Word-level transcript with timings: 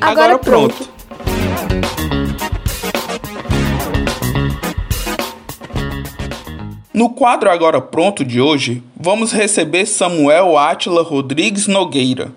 Agora, 0.00 0.38
pronto. 0.38 0.88
No 6.92 7.10
quadro 7.10 7.50
Agora 7.50 7.80
Pronto 7.80 8.24
de 8.24 8.40
hoje, 8.40 8.82
vamos 8.96 9.32
receber 9.32 9.86
Samuel 9.86 10.56
Átila 10.56 11.02
Rodrigues 11.02 11.66
Nogueira, 11.66 12.32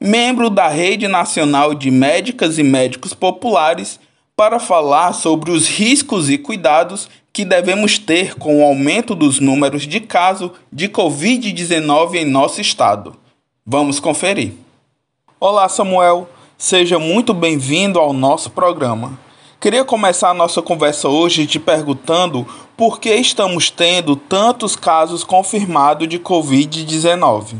membro 0.00 0.50
da 0.50 0.68
Rede 0.68 1.06
Nacional 1.06 1.74
de 1.74 1.90
Médicas 1.90 2.58
e 2.58 2.62
Médicos 2.62 3.14
Populares, 3.14 4.00
para 4.36 4.58
falar 4.58 5.12
sobre 5.12 5.50
os 5.50 5.68
riscos 5.68 6.30
e 6.30 6.38
cuidados 6.38 7.08
que 7.32 7.44
devemos 7.44 7.98
ter 7.98 8.34
com 8.36 8.60
o 8.60 8.64
aumento 8.64 9.14
dos 9.14 9.38
números 9.38 9.86
de 9.86 10.00
casos 10.00 10.52
de 10.72 10.88
Covid-19 10.88 12.14
em 12.14 12.24
nosso 12.24 12.60
estado. 12.60 13.14
Vamos 13.64 14.00
conferir. 14.00 14.54
Olá, 15.38 15.68
Samuel. 15.68 16.28
Seja 16.60 16.98
muito 16.98 17.32
bem-vindo 17.32 17.98
ao 17.98 18.12
nosso 18.12 18.50
programa. 18.50 19.18
Queria 19.58 19.82
começar 19.82 20.28
a 20.28 20.34
nossa 20.34 20.60
conversa 20.60 21.08
hoje 21.08 21.46
te 21.46 21.58
perguntando 21.58 22.46
por 22.76 23.00
que 23.00 23.08
estamos 23.14 23.70
tendo 23.70 24.14
tantos 24.14 24.76
casos 24.76 25.24
confirmados 25.24 26.06
de 26.06 26.18
Covid-19. 26.18 27.56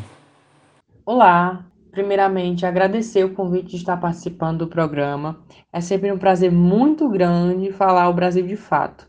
Olá, 1.06 1.64
primeiramente 1.90 2.66
agradecer 2.66 3.24
o 3.24 3.32
convite 3.32 3.70
de 3.70 3.76
estar 3.76 3.96
participando 3.96 4.58
do 4.58 4.66
programa. 4.66 5.38
É 5.72 5.80
sempre 5.80 6.12
um 6.12 6.18
prazer 6.18 6.52
muito 6.52 7.08
grande 7.08 7.72
falar 7.72 8.06
o 8.10 8.14
Brasil 8.14 8.46
de 8.46 8.56
fato. 8.56 9.08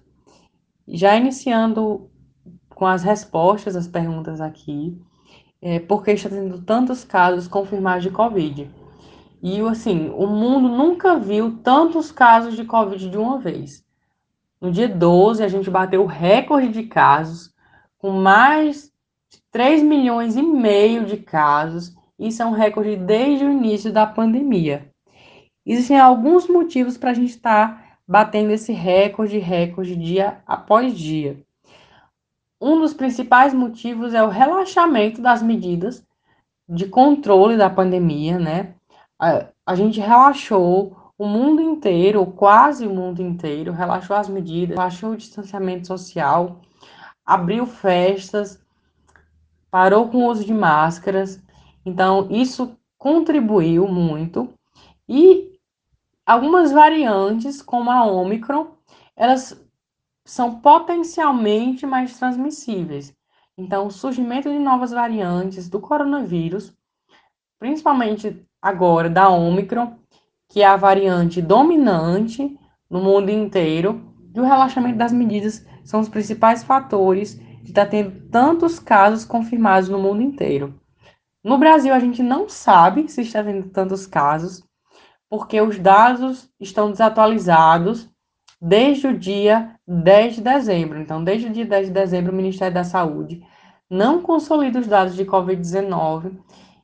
Já 0.87 1.17
iniciando 1.17 2.09
com 2.69 2.87
as 2.87 3.03
respostas 3.03 3.75
às 3.75 3.89
perguntas 3.89 4.39
aqui, 4.39 4.97
é, 5.61 5.81
por 5.81 6.01
que 6.01 6.11
está 6.11 6.29
tendo 6.29 6.61
tantos 6.61 7.03
casos 7.03 7.45
confirmados 7.45 8.03
de 8.03 8.09
Covid? 8.09 8.69
E 9.41 9.59
assim, 9.61 10.09
o 10.15 10.27
mundo 10.27 10.69
nunca 10.69 11.17
viu 11.17 11.57
tantos 11.63 12.11
casos 12.11 12.55
de 12.55 12.63
Covid 12.63 13.09
de 13.09 13.17
uma 13.17 13.39
vez. 13.39 13.83
No 14.59 14.71
dia 14.71 14.87
12, 14.87 15.43
a 15.43 15.47
gente 15.47 15.69
bateu 15.69 16.03
o 16.03 16.05
recorde 16.05 16.69
de 16.69 16.83
casos, 16.83 17.51
com 17.97 18.11
mais 18.11 18.91
de 19.31 19.41
3 19.51 19.81
milhões 19.81 20.35
e 20.35 20.43
meio 20.43 21.05
de 21.05 21.17
casos. 21.17 21.95
Isso 22.19 22.43
é 22.43 22.45
um 22.45 22.51
recorde 22.51 22.95
desde 22.95 23.43
o 23.43 23.51
início 23.51 23.91
da 23.91 24.05
pandemia. 24.05 24.91
Existem 25.65 25.99
alguns 25.99 26.47
motivos 26.47 26.95
para 26.95 27.09
a 27.09 27.13
gente 27.15 27.31
estar 27.31 27.69
tá 27.69 27.83
batendo 28.07 28.51
esse 28.51 28.71
recorde, 28.71 29.39
recorde, 29.39 29.95
dia 29.95 30.39
após 30.45 30.95
dia. 30.95 31.43
Um 32.59 32.79
dos 32.79 32.93
principais 32.93 33.55
motivos 33.55 34.13
é 34.13 34.21
o 34.21 34.27
relaxamento 34.27 35.19
das 35.19 35.41
medidas 35.41 36.05
de 36.69 36.85
controle 36.85 37.57
da 37.57 37.69
pandemia, 37.69 38.37
né? 38.37 38.75
A, 39.21 39.75
gente 39.75 39.99
relaxou 39.99 41.13
o 41.15 41.27
mundo 41.27 41.61
inteiro, 41.61 42.25
quase 42.25 42.87
o 42.87 42.93
mundo 42.93 43.21
inteiro, 43.21 43.71
relaxou 43.71 44.15
as 44.15 44.27
medidas, 44.27 44.75
relaxou 44.75 45.11
o 45.11 45.17
distanciamento 45.17 45.85
social, 45.85 46.59
abriu 47.23 47.67
festas, 47.67 48.59
parou 49.69 50.09
com 50.09 50.25
o 50.25 50.27
uso 50.27 50.43
de 50.43 50.53
máscaras. 50.53 51.39
Então, 51.85 52.27
isso 52.31 52.75
contribuiu 52.97 53.87
muito. 53.87 54.51
E 55.07 55.59
algumas 56.25 56.71
variantes, 56.71 57.61
como 57.61 57.91
a 57.91 58.03
Omicron, 58.05 58.75
elas 59.15 59.63
são 60.25 60.59
potencialmente 60.59 61.85
mais 61.85 62.17
transmissíveis. 62.17 63.15
Então, 63.55 63.85
o 63.85 63.91
surgimento 63.91 64.49
de 64.49 64.57
novas 64.57 64.89
variantes 64.89 65.69
do 65.69 65.79
coronavírus, 65.79 66.73
principalmente 67.59 68.43
agora 68.61 69.09
da 69.09 69.29
Omicron, 69.29 69.95
que 70.49 70.61
é 70.61 70.65
a 70.65 70.77
variante 70.77 71.41
dominante 71.41 72.57
no 72.89 73.01
mundo 73.01 73.29
inteiro, 73.29 74.01
e 74.33 74.39
o 74.39 74.43
relaxamento 74.43 74.97
das 74.97 75.11
medidas 75.11 75.65
são 75.83 75.99
os 75.99 76.09
principais 76.09 76.63
fatores 76.63 77.35
de 77.63 77.69
estar 77.69 77.85
tá 77.85 77.91
tendo 77.91 78.29
tantos 78.29 78.79
casos 78.79 79.25
confirmados 79.25 79.89
no 79.89 79.99
mundo 79.99 80.21
inteiro. 80.21 80.79
No 81.43 81.57
Brasil, 81.57 81.93
a 81.93 81.99
gente 81.99 82.21
não 82.21 82.47
sabe 82.47 83.09
se 83.09 83.21
está 83.21 83.43
tendo 83.43 83.69
tantos 83.69 84.05
casos, 84.05 84.63
porque 85.29 85.59
os 85.59 85.79
dados 85.79 86.49
estão 86.59 86.91
desatualizados 86.91 88.09
desde 88.61 89.07
o 89.07 89.17
dia 89.17 89.75
10 89.87 90.35
de 90.35 90.41
dezembro. 90.41 90.99
Então, 90.99 91.23
desde 91.23 91.47
o 91.47 91.51
dia 91.51 91.65
10 91.65 91.87
de 91.87 91.93
dezembro, 91.93 92.31
o 92.31 92.35
Ministério 92.35 92.73
da 92.73 92.83
Saúde 92.83 93.41
não 93.89 94.21
consolida 94.21 94.79
os 94.79 94.87
dados 94.87 95.15
de 95.15 95.25
Covid-19 95.25 96.37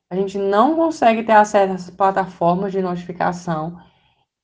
a 0.10 0.16
gente 0.16 0.38
não 0.38 0.76
consegue 0.76 1.24
ter 1.24 1.34
acesso 1.34 1.72
a 1.72 1.76
essas 1.76 1.90
plataformas 1.90 2.72
de 2.72 2.82
notificação 2.82 3.80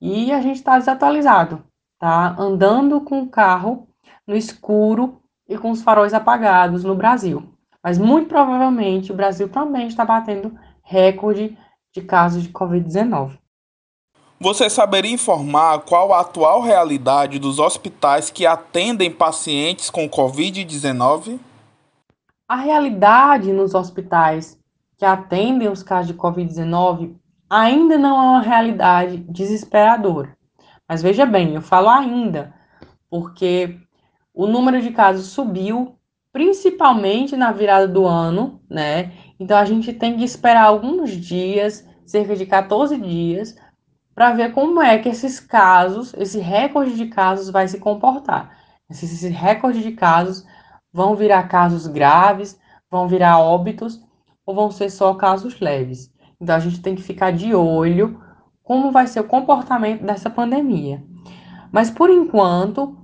e 0.02 0.32
a 0.32 0.42
gente 0.42 0.58
está 0.58 0.78
desatualizado, 0.78 1.64
tá? 2.00 2.36
Andando 2.38 3.00
com 3.02 3.22
o 3.22 3.30
carro 3.30 3.88
no 4.28 4.36
escuro 4.36 5.22
e 5.48 5.58
com 5.58 5.72
os 5.72 5.82
faróis 5.82 6.14
apagados 6.14 6.84
no 6.84 6.96
Brasil. 6.96 7.54
Mas 7.82 7.98
muito 7.98 8.28
provavelmente 8.28 9.12
o 9.12 9.16
Brasil 9.16 9.48
também 9.48 9.88
está 9.88 10.04
batendo 10.04 10.58
recorde 10.84 11.58
de 11.94 12.02
casos 12.02 12.44
de 12.44 12.50
Covid-19. 12.50 13.38
Você 14.40 14.70
saberia 14.70 15.14
informar 15.14 15.80
qual 15.86 16.14
a 16.14 16.20
atual 16.20 16.62
realidade 16.62 17.40
dos 17.40 17.60
hospitais 17.60 18.30
que 18.30 18.46
atendem 18.46 19.10
pacientes 19.10 19.90
com 19.90 20.10
Covid-19? 20.10 21.40
A 22.50 22.58
realidade 22.58 23.54
nos 23.54 23.74
hospitais 23.74 24.58
que 25.04 25.06
atendem 25.06 25.68
os 25.68 25.84
casos 25.84 26.08
de 26.08 26.14
Covid-19 26.14 27.18
ainda 27.50 27.98
não 27.98 28.16
é 28.16 28.22
uma 28.22 28.42
realidade 28.42 29.18
desesperadora. 29.18 30.34
Mas 30.88 31.02
veja 31.02 31.26
bem, 31.26 31.54
eu 31.54 31.62
falo 31.62 31.90
ainda, 31.90 32.54
porque 33.10 33.78
o 34.34 34.48
número 34.48 34.82
de 34.82 34.92
casos 34.92 35.28
subiu, 35.28 35.98
principalmente 36.32 37.36
na 37.36 37.52
virada 37.52 37.86
do 37.86 38.06
ano, 38.06 38.62
né? 38.70 39.12
Então 39.38 39.58
a 39.58 39.66
gente 39.66 39.92
tem 39.92 40.16
que 40.16 40.24
esperar 40.24 40.68
alguns 40.68 41.12
dias, 41.12 41.86
cerca 42.06 42.34
de 42.34 42.46
14 42.46 42.98
dias, 42.98 43.58
para 44.16 44.32
ver 44.32 44.54
como 44.54 44.82
é 44.82 44.98
que 45.00 45.10
esses 45.10 45.38
casos, 45.38 46.14
esse 46.14 46.40
recorde 46.40 46.96
de 46.96 47.08
casos 47.08 47.50
vai 47.50 47.68
se 47.68 47.78
comportar. 47.78 48.58
Esses 48.90 49.22
recordes 49.24 49.84
de 49.84 49.92
casos 49.92 50.46
vão 50.94 51.14
virar 51.14 51.50
casos 51.50 51.88
graves, 51.88 52.58
vão 52.90 53.06
virar 53.06 53.40
óbitos, 53.40 54.02
ou 54.46 54.54
vão 54.54 54.72
ser 54.72 54.90
só 54.90 55.14
casos 55.14 55.60
leves. 55.60 56.12
Então 56.40 56.56
a 56.56 56.60
gente 56.60 56.82
tem 56.82 56.96
que 56.96 57.02
ficar 57.02 57.32
de 57.32 57.56
olho 57.56 58.22
como 58.64 58.92
vai 58.92 59.08
ser 59.08 59.20
o 59.20 59.28
comportamento 59.28 60.04
dessa 60.04 60.30
pandemia. 60.30 61.04
Mas 61.72 61.90
por 61.90 62.10
enquanto, 62.10 62.98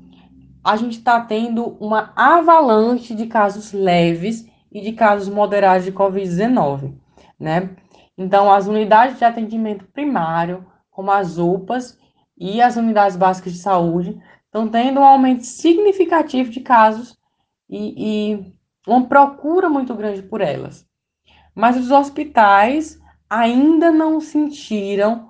a 0.64 0.76
gente 0.76 0.98
está 0.98 1.20
tendo 1.22 1.78
uma 1.80 2.14
avalanche 2.16 3.16
de 3.16 3.28
casos 3.28 3.74
leves 3.74 4.48
e 4.72 4.82
de 4.82 4.94
casos 4.94 5.28
moderados 5.28 5.86
de 5.86 5.92
Covid-19, 5.92 6.94
né? 7.40 7.76
Então, 8.18 8.52
as 8.52 8.68
unidades 8.68 9.18
de 9.18 9.26
atendimento 9.26 9.86
primário, 9.86 10.66
como 10.92 11.10
as 11.10 11.38
UPAs 11.38 11.98
e 12.38 12.62
as 12.62 12.76
unidades 12.76 13.16
básicas 13.16 13.54
de 13.54 13.60
saúde, 13.60 14.22
estão 14.46 14.68
tendo 14.68 15.00
um 15.00 15.06
aumento 15.06 15.46
significativo 15.46 16.50
de 16.50 16.60
casos 16.60 17.18
e, 17.70 18.34
e 18.36 18.54
uma 18.86 19.06
procura 19.06 19.70
muito 19.70 19.96
grande 19.96 20.22
por 20.22 20.42
elas 20.42 20.89
mas 21.60 21.76
os 21.76 21.92
hospitais 21.92 22.98
ainda 23.30 23.92
não 23.92 24.22
sentiram 24.22 25.30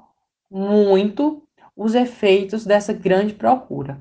muito 0.49 1.41
os 1.75 1.95
efeitos 1.95 2.63
dessa 2.65 2.93
grande 2.93 3.33
procura. 3.33 3.99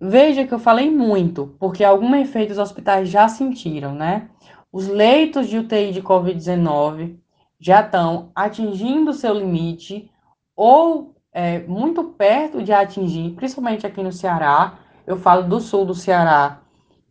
Veja 0.00 0.44
que 0.44 0.52
eu 0.52 0.58
falei 0.58 0.90
muito, 0.90 1.54
porque 1.58 1.84
algum 1.84 2.12
efeito 2.16 2.50
os 2.50 2.58
hospitais 2.58 3.08
já 3.08 3.28
sentiram, 3.28 3.94
né? 3.94 4.28
Os 4.72 4.88
leitos 4.88 5.48
de 5.48 5.58
UTI 5.58 5.92
de 5.92 6.02
Covid-19 6.02 7.16
já 7.60 7.82
estão 7.82 8.30
atingindo 8.34 9.12
seu 9.12 9.34
limite 9.34 10.10
ou 10.56 11.14
é, 11.32 11.60
muito 11.60 12.02
perto 12.02 12.64
de 12.64 12.72
atingir, 12.72 13.30
principalmente 13.34 13.86
aqui 13.86 14.02
no 14.02 14.10
Ceará. 14.10 14.78
Eu 15.06 15.16
falo 15.16 15.44
do 15.44 15.60
sul 15.60 15.84
do 15.84 15.94
Ceará, 15.94 16.60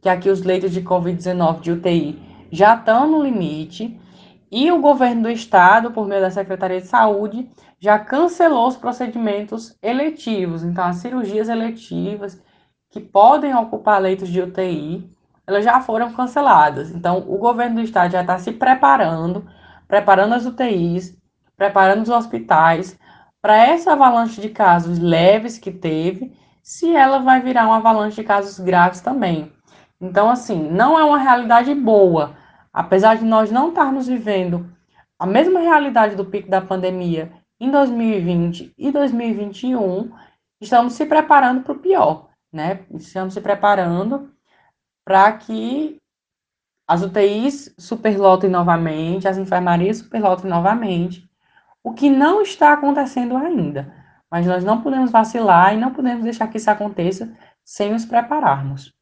que 0.01 0.09
aqui 0.09 0.29
os 0.29 0.43
leitos 0.43 0.71
de 0.71 0.81
Covid-19 0.81 1.61
de 1.61 1.71
UTI 1.71 2.19
já 2.51 2.75
estão 2.75 3.09
no 3.09 3.23
limite. 3.23 3.97
E 4.51 4.71
o 4.71 4.79
governo 4.79 5.23
do 5.23 5.29
estado, 5.29 5.91
por 5.91 6.07
meio 6.07 6.21
da 6.21 6.31
Secretaria 6.31 6.79
de 6.79 6.87
Saúde, 6.87 7.49
já 7.79 7.99
cancelou 7.99 8.67
os 8.67 8.77
procedimentos 8.77 9.77
eletivos. 9.81 10.63
Então, 10.63 10.85
as 10.85 10.97
cirurgias 10.97 11.49
eletivas 11.49 12.41
que 12.89 13.01
podem 13.01 13.53
ocupar 13.53 14.01
leitos 14.01 14.29
de 14.29 14.41
UTI, 14.41 15.09
elas 15.45 15.65
já 15.65 15.81
foram 15.81 16.13
canceladas. 16.13 16.91
Então, 16.91 17.25
o 17.27 17.37
governo 17.37 17.75
do 17.75 17.81
estado 17.81 18.11
já 18.11 18.21
está 18.21 18.37
se 18.39 18.53
preparando, 18.53 19.45
preparando 19.87 20.33
as 20.33 20.45
UTIs, 20.45 21.17
preparando 21.57 22.03
os 22.03 22.09
hospitais 22.09 22.97
para 23.41 23.57
essa 23.57 23.93
avalanche 23.93 24.39
de 24.39 24.49
casos 24.49 24.97
leves 24.97 25.57
que 25.57 25.71
teve, 25.71 26.33
se 26.63 26.93
ela 26.95 27.19
vai 27.19 27.41
virar 27.41 27.65
uma 27.65 27.77
avalanche 27.77 28.17
de 28.17 28.23
casos 28.23 28.59
graves 28.59 29.01
também. 29.01 29.51
Então, 29.99 30.29
assim, 30.29 30.69
não 30.69 30.97
é 30.97 31.03
uma 31.03 31.17
realidade 31.17 31.73
boa 31.73 32.35
Apesar 32.73 33.17
de 33.17 33.25
nós 33.25 33.51
não 33.51 33.69
estarmos 33.69 34.07
vivendo 34.07 34.69
a 35.19 35.25
mesma 35.25 35.59
realidade 35.59 36.15
do 36.15 36.25
pico 36.25 36.49
da 36.49 36.61
pandemia 36.61 37.31
em 37.59 37.71
2020 37.71 38.73
e 38.77 38.91
2021 38.91 40.11
estamos 40.61 40.93
se 40.93 41.05
preparando 41.05 41.63
para 41.63 41.73
o 41.73 41.79
pior, 41.79 42.29
né? 42.51 42.85
Estamos 42.91 43.33
se 43.33 43.41
preparando 43.41 44.31
para 45.03 45.31
que 45.33 45.97
as 46.87 47.01
UTIs 47.01 47.73
superlotem 47.77 48.49
novamente, 48.49 49.27
as 49.27 49.37
enfermarias 49.37 49.97
superlotem 49.97 50.49
novamente, 50.49 51.27
o 51.83 51.93
que 51.93 52.09
não 52.09 52.41
está 52.41 52.73
acontecendo 52.73 53.35
ainda. 53.35 53.93
Mas 54.29 54.45
nós 54.45 54.63
não 54.63 54.81
podemos 54.81 55.11
vacilar 55.11 55.73
e 55.73 55.77
não 55.77 55.93
podemos 55.93 56.23
deixar 56.23 56.47
que 56.47 56.57
isso 56.57 56.69
aconteça 56.69 57.33
sem 57.63 57.91
nos 57.91 58.05
prepararmos. 58.05 58.93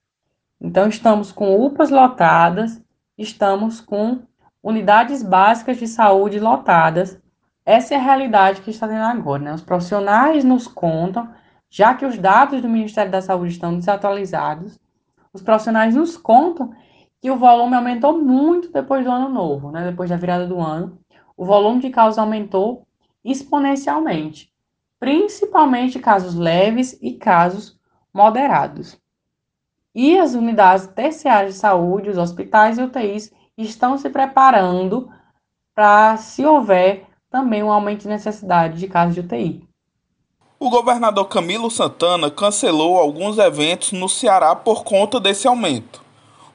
Então, 0.61 0.87
estamos 0.87 1.31
com 1.31 1.63
UPAs 1.65 1.89
lotadas, 1.89 2.81
estamos 3.17 3.79
com 3.79 4.19
unidades 4.61 5.23
básicas 5.23 5.77
de 5.77 5.87
saúde 5.87 6.39
lotadas. 6.39 7.19
Essa 7.65 7.93
é 7.93 7.97
a 7.97 8.01
realidade 8.01 8.61
que 8.61 8.71
está 8.71 8.87
tendo 8.87 9.03
agora. 9.03 9.43
Né? 9.43 9.53
Os 9.53 9.61
profissionais 9.61 10.43
nos 10.43 10.67
contam, 10.67 11.29
já 11.69 11.93
que 11.93 12.05
os 12.05 12.17
dados 12.17 12.61
do 12.61 12.69
Ministério 12.69 13.11
da 13.11 13.21
Saúde 13.21 13.53
estão 13.53 13.75
desatualizados, 13.75 14.79
os 15.33 15.41
profissionais 15.41 15.95
nos 15.95 16.17
contam 16.17 16.73
que 17.21 17.29
o 17.29 17.37
volume 17.37 17.75
aumentou 17.75 18.21
muito 18.21 18.71
depois 18.71 19.03
do 19.03 19.11
ano 19.11 19.29
novo, 19.29 19.71
né? 19.71 19.89
depois 19.89 20.09
da 20.09 20.15
virada 20.15 20.47
do 20.47 20.59
ano. 20.59 20.99
O 21.35 21.45
volume 21.45 21.81
de 21.81 21.89
casos 21.89 22.17
aumentou 22.17 22.87
exponencialmente, 23.23 24.51
principalmente 24.99 25.99
casos 25.99 26.35
leves 26.35 26.97
e 27.01 27.13
casos 27.13 27.77
moderados. 28.13 28.99
E 29.95 30.19
as 30.19 30.33
unidades 30.33 30.87
terciárias 30.87 31.53
de 31.53 31.59
saúde, 31.59 32.09
os 32.09 32.17
hospitais 32.17 32.77
e 32.77 32.83
UTIs 32.83 33.31
estão 33.57 33.97
se 33.97 34.09
preparando 34.09 35.09
para, 35.73 36.17
se 36.17 36.45
houver, 36.45 37.05
também 37.29 37.63
um 37.63 37.71
aumento 37.71 38.01
de 38.01 38.09
necessidade 38.09 38.77
de 38.77 38.87
casos 38.89 39.15
de 39.15 39.21
UTI. 39.21 39.65
O 40.59 40.69
governador 40.69 41.25
Camilo 41.29 41.71
Santana 41.71 42.29
cancelou 42.29 42.97
alguns 42.97 43.37
eventos 43.37 43.93
no 43.93 44.09
Ceará 44.09 44.53
por 44.53 44.83
conta 44.83 45.17
desse 45.17 45.47
aumento. 45.47 46.03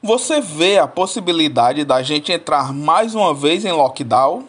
Você 0.03 0.39
vê 0.39 0.77
a 0.77 0.87
possibilidade 0.87 1.83
da 1.83 2.03
gente 2.03 2.31
entrar 2.31 2.71
mais 2.71 3.15
uma 3.15 3.33
vez 3.33 3.65
em 3.65 3.71
lockdown? 3.71 4.43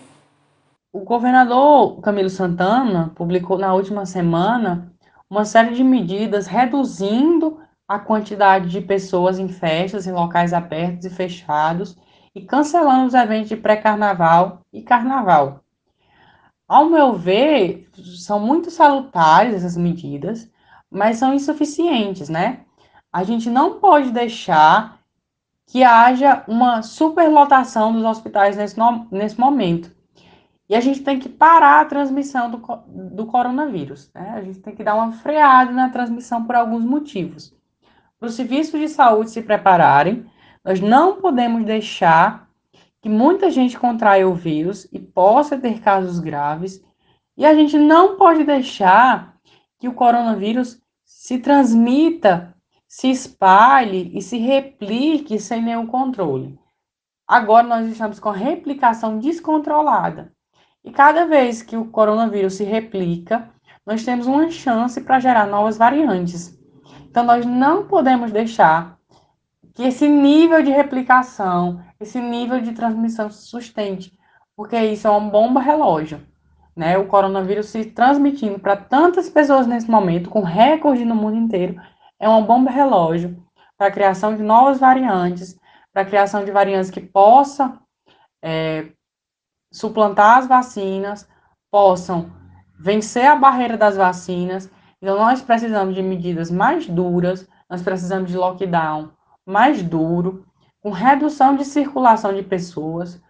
O 0.92 1.00
governador 1.00 1.98
Camilo 2.00 2.28
Santana 2.28 3.10
publicou 3.14 3.56
na 3.56 3.72
última 3.72 4.04
semana 4.04 4.92
uma 5.30 5.46
série 5.46 5.74
de 5.74 5.82
medidas 5.82 6.46
reduzindo 6.46 7.61
a 7.92 7.98
quantidade 7.98 8.70
de 8.70 8.80
pessoas 8.80 9.38
em 9.38 9.48
festas, 9.48 10.06
em 10.06 10.12
locais 10.12 10.54
abertos 10.54 11.04
e 11.04 11.10
fechados, 11.10 11.94
e 12.34 12.40
cancelando 12.40 13.06
os 13.06 13.12
eventos 13.12 13.50
de 13.50 13.56
pré-carnaval 13.56 14.62
e 14.72 14.80
carnaval. 14.80 15.60
Ao 16.66 16.86
meu 16.86 17.12
ver, 17.12 17.90
são 18.16 18.40
muito 18.40 18.70
salutares 18.70 19.56
essas 19.56 19.76
medidas, 19.76 20.50
mas 20.90 21.18
são 21.18 21.34
insuficientes, 21.34 22.30
né? 22.30 22.60
A 23.12 23.24
gente 23.24 23.50
não 23.50 23.78
pode 23.78 24.10
deixar 24.10 24.98
que 25.66 25.84
haja 25.84 26.44
uma 26.48 26.80
superlotação 26.80 27.92
dos 27.92 28.04
hospitais 28.04 28.56
nesse, 28.56 28.76
nesse 29.10 29.38
momento. 29.38 29.94
E 30.66 30.74
a 30.74 30.80
gente 30.80 31.02
tem 31.02 31.18
que 31.18 31.28
parar 31.28 31.82
a 31.82 31.84
transmissão 31.84 32.50
do, 32.50 32.62
do 32.86 33.26
coronavírus. 33.26 34.10
Né? 34.14 34.30
A 34.34 34.42
gente 34.42 34.60
tem 34.60 34.74
que 34.74 34.82
dar 34.82 34.94
uma 34.94 35.12
freada 35.12 35.70
na 35.72 35.90
transmissão 35.90 36.42
por 36.42 36.54
alguns 36.54 36.82
motivos. 36.82 37.54
Os 38.22 38.34
serviços 38.34 38.78
de 38.78 38.88
saúde 38.88 39.30
se 39.30 39.42
prepararem, 39.42 40.24
nós 40.64 40.78
não 40.80 41.16
podemos 41.20 41.64
deixar 41.64 42.48
que 43.00 43.08
muita 43.08 43.50
gente 43.50 43.76
contraia 43.76 44.28
o 44.28 44.34
vírus 44.34 44.86
e 44.92 45.00
possa 45.00 45.58
ter 45.58 45.80
casos 45.80 46.20
graves, 46.20 46.80
e 47.36 47.44
a 47.44 47.52
gente 47.52 47.76
não 47.76 48.16
pode 48.16 48.44
deixar 48.44 49.34
que 49.76 49.88
o 49.88 49.92
coronavírus 49.92 50.80
se 51.04 51.38
transmita, 51.38 52.54
se 52.86 53.10
espalhe 53.10 54.12
e 54.16 54.22
se 54.22 54.38
replique 54.38 55.40
sem 55.40 55.60
nenhum 55.60 55.88
controle. 55.88 56.56
Agora 57.26 57.66
nós 57.66 57.88
estamos 57.88 58.20
com 58.20 58.28
a 58.28 58.36
replicação 58.36 59.18
descontrolada. 59.18 60.32
E 60.84 60.92
cada 60.92 61.24
vez 61.26 61.60
que 61.60 61.76
o 61.76 61.86
coronavírus 61.86 62.54
se 62.54 62.62
replica, 62.62 63.50
nós 63.84 64.04
temos 64.04 64.28
uma 64.28 64.48
chance 64.48 65.00
para 65.00 65.18
gerar 65.18 65.48
novas 65.48 65.76
variantes. 65.76 66.61
Então, 67.12 67.24
nós 67.24 67.44
não 67.44 67.86
podemos 67.86 68.32
deixar 68.32 68.96
que 69.74 69.82
esse 69.82 70.08
nível 70.08 70.62
de 70.62 70.70
replicação, 70.70 71.84
esse 72.00 72.18
nível 72.18 72.58
de 72.62 72.72
transmissão 72.72 73.28
se 73.28 73.48
sustente, 73.48 74.18
porque 74.56 74.78
isso 74.80 75.06
é 75.06 75.10
uma 75.10 75.28
bomba 75.28 75.60
relógio. 75.60 76.26
Né? 76.74 76.96
O 76.96 77.06
coronavírus 77.06 77.66
se 77.66 77.84
transmitindo 77.84 78.58
para 78.58 78.78
tantas 78.78 79.28
pessoas 79.28 79.66
nesse 79.66 79.90
momento, 79.90 80.30
com 80.30 80.40
recorde 80.40 81.04
no 81.04 81.14
mundo 81.14 81.36
inteiro, 81.36 81.78
é 82.18 82.26
uma 82.26 82.40
bomba 82.40 82.70
relógio 82.70 83.44
para 83.76 83.88
a 83.88 83.92
criação 83.92 84.34
de 84.34 84.42
novas 84.42 84.80
variantes, 84.80 85.54
para 85.92 86.00
a 86.00 86.06
criação 86.06 86.46
de 86.46 86.50
variantes 86.50 86.90
que 86.90 87.02
possam 87.02 87.78
é, 88.42 88.86
suplantar 89.70 90.38
as 90.38 90.46
vacinas, 90.46 91.28
possam 91.70 92.32
vencer 92.80 93.26
a 93.26 93.36
barreira 93.36 93.76
das 93.76 93.98
vacinas 93.98 94.70
então, 95.02 95.16
nós 95.16 95.42
precisamos 95.42 95.96
de 95.96 96.02
medidas 96.02 96.48
mais 96.48 96.86
duras, 96.86 97.48
nós 97.68 97.82
precisamos 97.82 98.30
de 98.30 98.36
lockdown 98.36 99.10
mais 99.44 99.82
duro, 99.82 100.46
com 100.80 100.90
redução 100.90 101.56
de 101.56 101.64
circulação 101.64 102.32
de 102.32 102.44
pessoas, 102.44 103.20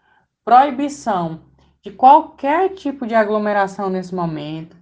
proibição 0.44 1.40
de 1.80 1.90
qualquer 1.90 2.74
tipo 2.74 3.06
de 3.06 3.14
aglomeração 3.14 3.88
nesse 3.88 4.14
momento. 4.14 4.76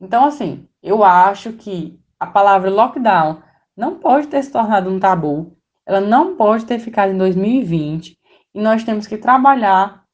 Então, 0.00 0.24
assim, 0.24 0.68
eu 0.82 1.04
acho 1.04 1.52
que 1.52 1.96
a 2.18 2.26
palavra 2.26 2.70
lockdown 2.70 3.40
não 3.76 4.00
pode 4.00 4.26
ter 4.26 4.42
se 4.42 4.50
tornado 4.50 4.90
um 4.90 4.98
tabu, 4.98 5.56
ela 5.86 6.00
não 6.00 6.34
pode 6.34 6.64
ter 6.64 6.80
ficado 6.80 7.12
em 7.12 7.18
2020, 7.18 8.18
e 8.52 8.60
nós 8.60 8.82
temos 8.82 9.06
que 9.06 9.16
trabalhar 9.16 10.04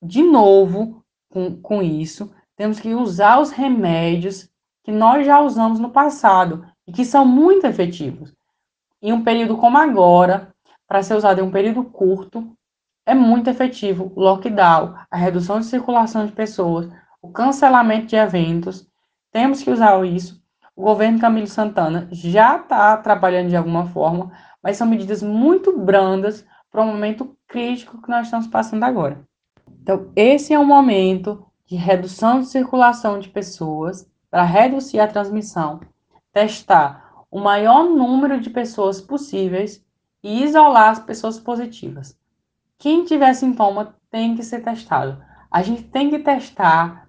de 0.00 0.22
novo 0.22 1.04
com, 1.28 1.60
com 1.60 1.82
isso, 1.82 2.32
temos 2.54 2.78
que 2.78 2.94
usar 2.94 3.40
os 3.40 3.50
remédios 3.50 4.48
que 4.82 4.92
nós 4.92 5.26
já 5.26 5.40
usamos 5.40 5.78
no 5.78 5.90
passado 5.90 6.64
e 6.86 6.92
que 6.92 7.04
são 7.04 7.24
muito 7.24 7.66
efetivos. 7.66 8.34
Em 9.02 9.12
um 9.12 9.22
período 9.22 9.56
como 9.56 9.78
agora, 9.78 10.54
para 10.86 11.02
ser 11.02 11.14
usado 11.14 11.40
em 11.40 11.44
um 11.44 11.50
período 11.50 11.84
curto, 11.84 12.56
é 13.06 13.14
muito 13.14 13.48
efetivo 13.48 14.12
o 14.14 14.20
lockdown, 14.20 14.94
a 15.10 15.16
redução 15.16 15.60
de 15.60 15.66
circulação 15.66 16.26
de 16.26 16.32
pessoas, 16.32 16.88
o 17.22 17.30
cancelamento 17.30 18.06
de 18.06 18.16
eventos. 18.16 18.86
Temos 19.32 19.62
que 19.62 19.70
usar 19.70 20.04
isso. 20.04 20.40
O 20.76 20.82
governo 20.82 21.18
Camilo 21.18 21.46
Santana 21.46 22.08
já 22.10 22.56
está 22.56 22.96
trabalhando 22.96 23.48
de 23.48 23.56
alguma 23.56 23.86
forma, 23.86 24.32
mas 24.62 24.76
são 24.76 24.86
medidas 24.86 25.22
muito 25.22 25.78
brandas 25.78 26.46
para 26.70 26.82
o 26.82 26.86
momento 26.86 27.36
crítico 27.46 28.00
que 28.00 28.08
nós 28.08 28.26
estamos 28.26 28.46
passando 28.46 28.84
agora. 28.84 29.20
Então, 29.82 30.10
esse 30.14 30.52
é 30.52 30.58
o 30.58 30.64
momento 30.64 31.44
de 31.66 31.76
redução 31.76 32.40
de 32.40 32.46
circulação 32.46 33.18
de 33.18 33.28
pessoas 33.28 34.08
para 34.30 34.44
reduzir 34.44 35.00
a 35.00 35.08
transmissão, 35.08 35.80
testar 36.32 37.24
o 37.30 37.40
maior 37.40 37.84
número 37.84 38.40
de 38.40 38.50
pessoas 38.50 39.00
possíveis 39.00 39.84
e 40.22 40.42
isolar 40.42 40.90
as 40.90 41.00
pessoas 41.00 41.38
positivas. 41.38 42.18
Quem 42.78 43.04
tiver 43.04 43.34
sintoma 43.34 43.94
tem 44.10 44.34
que 44.34 44.42
ser 44.42 44.62
testado. 44.62 45.22
A 45.50 45.62
gente 45.62 45.82
tem 45.84 46.10
que 46.10 46.18
testar 46.18 47.08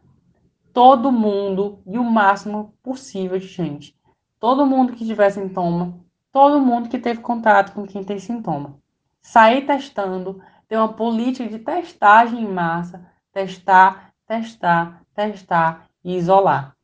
todo 0.74 1.12
mundo 1.12 1.80
e 1.86 1.98
o 1.98 2.04
máximo 2.04 2.74
possível 2.82 3.38
de 3.38 3.48
gente. 3.48 3.96
Todo 4.40 4.66
mundo 4.66 4.94
que 4.94 5.06
tiver 5.06 5.30
sintoma, 5.30 6.00
todo 6.32 6.60
mundo 6.60 6.90
que 6.90 6.98
teve 6.98 7.22
contato 7.22 7.74
com 7.74 7.86
quem 7.86 8.04
tem 8.04 8.20
sintoma. 8.20 8.80
Sair 9.22 9.66
testando, 9.66 10.42
ter 10.68 10.78
uma 10.78 10.94
política 10.94 11.48
de 11.48 11.60
testagem 11.60 12.42
em 12.42 12.48
massa, 12.48 13.06
testar, 13.32 14.14
testar, 14.26 15.04
testar 15.14 15.86
e 16.04 16.16
isolar. 16.16 16.76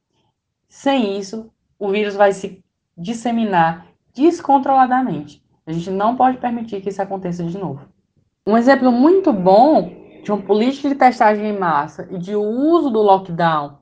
Sem 0.70 1.18
isso, 1.18 1.50
o 1.80 1.90
vírus 1.90 2.16
vai 2.16 2.34
se 2.34 2.64
disseminar 2.98 3.88
descontroladamente. 4.14 5.44
A 5.66 5.72
gente 5.72 5.90
não 5.90 6.16
pode 6.16 6.38
permitir 6.38 6.82
que 6.82 6.90
isso 6.90 7.02
aconteça 7.02 7.44
de 7.44 7.58
novo. 7.58 7.88
Um 8.46 8.58
exemplo 8.58 8.92
muito 8.92 9.32
bom 9.32 9.92
de 10.24 10.32
uma 10.32 10.42
política 10.42 10.90
de 10.90 10.96
testagem 10.96 11.46
em 11.46 11.58
massa 11.58 12.08
e 12.12 12.18
de 12.18 12.36
uso 12.36 12.90
do 12.90 13.02
lockdown 13.02 13.78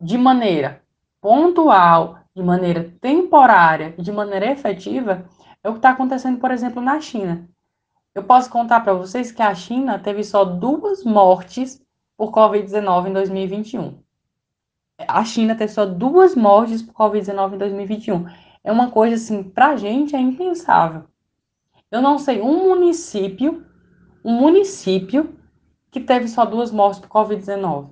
de 0.00 0.16
maneira 0.16 0.82
pontual, 1.20 2.18
de 2.34 2.42
maneira 2.42 2.94
temporária 3.00 3.94
e 3.98 4.02
de 4.02 4.12
maneira 4.12 4.50
efetiva 4.50 5.24
é 5.62 5.68
o 5.68 5.72
que 5.72 5.78
está 5.78 5.90
acontecendo, 5.90 6.38
por 6.38 6.50
exemplo, 6.50 6.80
na 6.80 7.00
China. 7.00 7.48
Eu 8.14 8.22
posso 8.22 8.48
contar 8.48 8.80
para 8.80 8.94
vocês 8.94 9.32
que 9.32 9.42
a 9.42 9.54
China 9.54 9.98
teve 9.98 10.22
só 10.22 10.44
duas 10.44 11.04
mortes 11.04 11.82
por 12.16 12.30
Covid-19 12.30 13.08
em 13.08 13.12
2021 13.12 14.05
a 14.98 15.24
China 15.24 15.54
teve 15.54 15.72
só 15.72 15.84
duas 15.84 16.34
mortes 16.34 16.82
por 16.82 16.94
Covid-19 16.94 17.54
em 17.54 17.58
2021. 17.58 18.26
É 18.64 18.72
uma 18.72 18.90
coisa 18.90 19.16
assim, 19.16 19.42
para 19.42 19.68
a 19.68 19.76
gente 19.76 20.16
é 20.16 20.20
impensável. 20.20 21.04
Eu 21.90 22.00
não 22.00 22.18
sei 22.18 22.40
um 22.40 22.68
município, 22.68 23.64
um 24.24 24.32
município 24.32 25.38
que 25.90 26.00
teve 26.00 26.28
só 26.28 26.44
duas 26.44 26.70
mortes 26.70 27.00
por 27.00 27.08
Covid-19. 27.08 27.90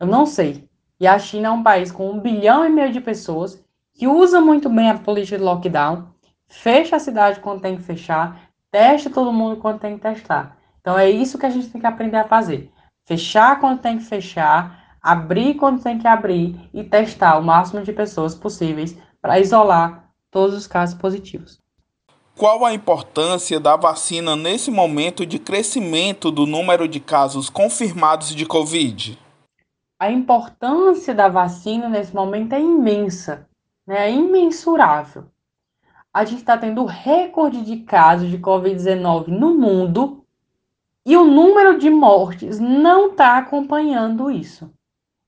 Eu 0.00 0.06
não 0.06 0.26
sei. 0.26 0.68
E 0.98 1.06
a 1.06 1.18
China 1.18 1.48
é 1.48 1.50
um 1.50 1.62
país 1.62 1.92
com 1.92 2.10
um 2.10 2.18
bilhão 2.18 2.64
e 2.64 2.70
meio 2.70 2.92
de 2.92 3.00
pessoas 3.00 3.62
que 3.92 4.08
usa 4.08 4.40
muito 4.40 4.68
bem 4.68 4.90
a 4.90 4.98
política 4.98 5.38
de 5.38 5.44
lockdown, 5.44 6.08
fecha 6.48 6.96
a 6.96 7.00
cidade 7.00 7.40
quando 7.40 7.60
tem 7.60 7.76
que 7.76 7.82
fechar, 7.82 8.50
testa 8.70 9.08
todo 9.08 9.32
mundo 9.32 9.56
quando 9.56 9.78
tem 9.78 9.96
que 9.96 10.02
testar. 10.02 10.56
Então 10.80 10.98
é 10.98 11.08
isso 11.08 11.38
que 11.38 11.46
a 11.46 11.50
gente 11.50 11.70
tem 11.70 11.80
que 11.80 11.86
aprender 11.86 12.16
a 12.16 12.28
fazer. 12.28 12.72
Fechar 13.06 13.60
quando 13.60 13.80
tem 13.80 13.98
que 13.98 14.04
fechar, 14.04 14.83
abrir 15.04 15.56
quando 15.56 15.82
tem 15.82 15.98
que 15.98 16.08
abrir 16.08 16.58
e 16.72 16.82
testar 16.82 17.38
o 17.38 17.44
máximo 17.44 17.82
de 17.82 17.92
pessoas 17.92 18.34
possíveis 18.34 18.96
para 19.20 19.38
isolar 19.38 20.08
todos 20.30 20.56
os 20.56 20.66
casos 20.66 20.98
positivos. 20.98 21.62
Qual 22.34 22.64
a 22.64 22.72
importância 22.72 23.60
da 23.60 23.76
vacina 23.76 24.34
nesse 24.34 24.70
momento 24.70 25.26
de 25.26 25.38
crescimento 25.38 26.30
do 26.30 26.46
número 26.46 26.88
de 26.88 27.00
casos 27.00 27.50
confirmados 27.50 28.34
de 28.34 28.46
Covid? 28.46 29.18
A 30.00 30.10
importância 30.10 31.14
da 31.14 31.28
vacina 31.28 31.86
nesse 31.88 32.14
momento 32.14 32.54
é 32.54 32.60
imensa, 32.60 33.46
né? 33.86 34.08
é 34.08 34.10
imensurável. 34.10 35.26
A 36.12 36.24
gente 36.24 36.38
está 36.40 36.56
tendo 36.56 36.84
recorde 36.86 37.62
de 37.62 37.76
casos 37.80 38.30
de 38.30 38.38
Covid-19 38.38 39.28
no 39.28 39.54
mundo 39.54 40.24
e 41.04 41.14
o 41.14 41.24
número 41.24 41.78
de 41.78 41.90
mortes 41.90 42.58
não 42.58 43.10
está 43.10 43.36
acompanhando 43.36 44.30
isso. 44.30 44.72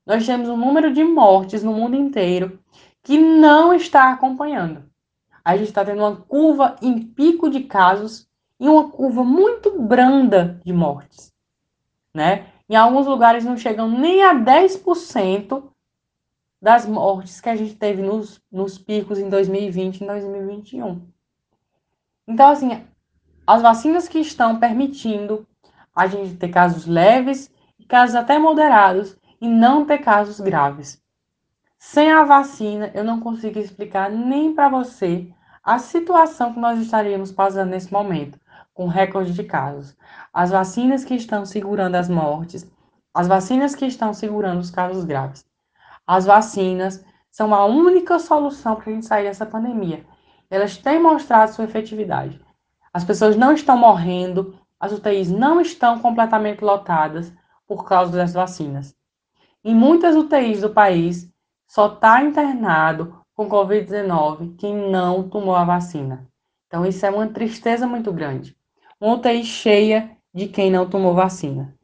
Nós 0.07 0.25
temos 0.25 0.49
um 0.49 0.57
número 0.57 0.91
de 0.91 1.03
mortes 1.03 1.61
no 1.61 1.71
mundo 1.71 1.95
inteiro 1.95 2.59
que 3.03 3.19
não 3.19 3.71
está 3.71 4.11
acompanhando 4.11 4.87
a 5.47 5.55
gente 5.55 5.69
está 5.69 5.85
tendo 5.85 5.99
uma 5.99 6.13
curva 6.13 6.75
em 6.81 7.01
pico 7.01 7.49
de 7.49 7.61
casos 7.61 8.27
e 8.59 8.67
uma 8.67 8.89
curva 8.89 9.23
muito 9.23 9.81
branda 9.81 10.59
de 10.65 10.73
mortes, 10.73 11.33
né? 12.13 12.47
Em 12.69 12.75
alguns 12.75 13.07
lugares 13.07 13.45
não 13.45 13.55
chegam 13.55 13.89
nem 13.89 14.21
a 14.23 14.35
10% 14.35 15.63
das 16.61 16.85
mortes 16.85 17.39
que 17.39 17.47
a 17.47 17.55
gente 17.55 17.75
teve 17.75 18.01
nos, 18.01 18.41
nos 18.51 18.77
picos 18.77 19.19
em 19.19 19.29
2020 19.29 20.01
e 20.01 20.05
2021. 20.05 21.01
Então, 22.27 22.49
assim, 22.49 22.85
as 23.45 23.61
vacinas 23.61 24.09
que 24.09 24.19
estão 24.19 24.59
permitindo 24.59 25.47
a 25.95 26.07
gente 26.07 26.35
ter 26.35 26.49
casos 26.49 26.85
leves 26.85 27.49
e 27.79 27.85
casos 27.85 28.17
até 28.17 28.37
moderados 28.37 29.17
e 29.39 29.47
não 29.47 29.85
ter 29.85 29.99
casos 29.99 30.39
graves. 30.39 31.01
Sem 31.77 32.11
a 32.11 32.23
vacina, 32.23 32.91
eu 32.93 33.03
não 33.03 33.19
consigo 33.19 33.59
explicar 33.59 34.09
nem 34.09 34.53
para 34.53 34.69
você 34.69 35.31
a 35.63 35.77
situação 35.77 36.53
que 36.53 36.59
nós 36.59 36.79
estaríamos 36.79 37.31
passando 37.31 37.69
nesse 37.69 37.91
momento, 37.91 38.39
com 38.73 38.87
recorde 38.87 39.33
de 39.33 39.43
casos, 39.43 39.95
as 40.33 40.49
vacinas 40.49 41.03
que 41.03 41.13
estão 41.13 41.45
segurando 41.45 41.95
as 41.95 42.09
mortes, 42.09 42.65
as 43.13 43.27
vacinas 43.27 43.75
que 43.75 43.85
estão 43.85 44.13
segurando 44.13 44.59
os 44.59 44.71
casos 44.71 45.03
graves. 45.03 45.45
As 46.05 46.25
vacinas 46.25 47.03
são 47.29 47.53
a 47.53 47.65
única 47.65 48.17
solução 48.17 48.75
para 48.75 48.89
a 48.89 48.93
gente 48.93 49.05
sair 49.05 49.25
dessa 49.25 49.45
pandemia. 49.45 50.03
Elas 50.49 50.77
têm 50.77 50.99
mostrado 50.99 51.51
sua 51.51 51.65
efetividade. 51.65 52.39
As 52.91 53.03
pessoas 53.03 53.35
não 53.35 53.53
estão 53.53 53.77
morrendo, 53.77 54.57
as 54.79 54.91
UTIs 54.91 55.29
não 55.29 55.61
estão 55.61 55.99
completamente 55.99 56.63
lotadas 56.63 57.31
por 57.67 57.85
causa 57.85 58.17
das 58.17 58.33
vacinas. 58.33 58.96
Em 59.67 59.75
muitas 59.75 60.15
UTIs 60.15 60.61
do 60.61 60.69
país, 60.69 61.29
só 61.67 61.87
está 61.87 62.23
internado 62.23 63.19
com 63.35 63.49
Covid-19 63.49 64.55
quem 64.55 64.73
não 64.73 65.27
tomou 65.27 65.57
a 65.57 65.65
vacina. 65.65 66.25
Então, 66.65 66.85
isso 66.85 67.05
é 67.05 67.09
uma 67.09 67.27
tristeza 67.27 67.85
muito 67.85 68.13
grande. 68.13 68.55
Uma 68.97 69.15
UTI 69.15 69.43
cheia 69.43 70.17
de 70.33 70.47
quem 70.47 70.71
não 70.71 70.89
tomou 70.89 71.13
vacina. 71.13 71.75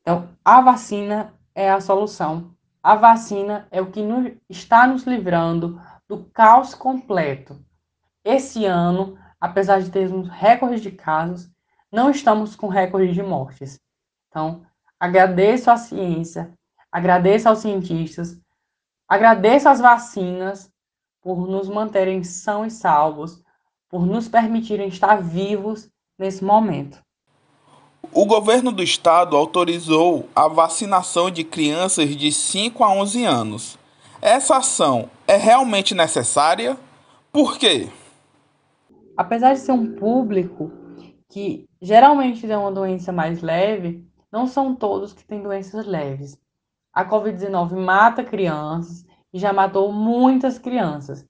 Então, 0.00 0.28
a 0.44 0.60
vacina 0.60 1.32
é 1.54 1.70
a 1.70 1.80
solução. 1.80 2.50
A 2.82 2.96
vacina 2.96 3.68
é 3.70 3.80
o 3.80 3.92
que 3.92 4.02
nos, 4.02 4.32
está 4.48 4.84
nos 4.88 5.04
livrando 5.04 5.80
do 6.08 6.24
caos 6.34 6.74
completo. 6.74 7.64
Esse 8.24 8.64
ano, 8.64 9.16
apesar 9.40 9.80
de 9.80 9.88
termos 9.88 10.28
recordes 10.28 10.80
de 10.80 10.90
casos, 10.90 11.48
não 11.92 12.10
estamos 12.10 12.56
com 12.56 12.66
recorde 12.66 13.12
de 13.12 13.22
mortes. 13.22 13.78
Então, 14.28 14.62
agradeço 14.98 15.70
à 15.70 15.76
ciência, 15.76 16.52
agradeço 16.90 17.48
aos 17.48 17.60
cientistas, 17.60 18.38
agradeço 19.08 19.68
às 19.68 19.80
vacinas 19.80 20.70
por 21.22 21.46
nos 21.46 21.68
manterem 21.68 22.24
são 22.24 22.64
e 22.64 22.70
salvos, 22.70 23.42
por 23.88 24.06
nos 24.06 24.28
permitirem 24.28 24.88
estar 24.88 25.22
vivos 25.22 25.90
nesse 26.18 26.42
momento. 26.42 26.98
O 28.12 28.24
governo 28.24 28.72
do 28.72 28.82
estado 28.82 29.36
autorizou 29.36 30.28
a 30.34 30.48
vacinação 30.48 31.30
de 31.30 31.44
crianças 31.44 32.16
de 32.16 32.32
5 32.32 32.82
a 32.82 32.92
11 32.92 33.24
anos. 33.24 33.78
Essa 34.20 34.56
ação 34.56 35.10
é 35.26 35.36
realmente 35.36 35.94
necessária? 35.94 36.76
Por 37.32 37.56
quê? 37.58 37.88
Apesar 39.16 39.54
de 39.54 39.60
ser 39.60 39.72
um 39.72 39.94
público 39.94 40.72
que 41.28 41.66
geralmente 41.80 42.46
tem 42.46 42.56
uma 42.56 42.72
doença 42.72 43.12
mais 43.12 43.42
leve, 43.42 44.04
não 44.32 44.46
são 44.46 44.74
todos 44.74 45.12
que 45.12 45.24
têm 45.24 45.42
doenças 45.42 45.86
leves. 45.86 46.36
A 46.92 47.04
Covid-19 47.04 47.76
mata 47.76 48.24
crianças 48.24 49.06
e 49.32 49.38
já 49.38 49.52
matou 49.52 49.92
muitas 49.92 50.58
crianças. 50.58 51.26